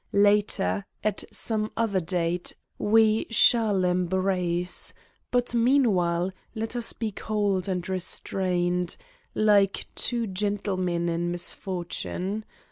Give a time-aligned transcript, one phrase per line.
[0.13, 4.93] Later, at some other date, we shall embrace,
[5.29, 8.97] but meanwhile, let us be cold and re strained,
[9.35, 12.45] like two gentlemen in misfortune.